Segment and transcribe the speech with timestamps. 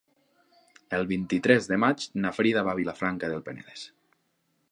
[0.97, 3.87] El vint-i-tres de maig na Frida va a Vilafranca del Penedès.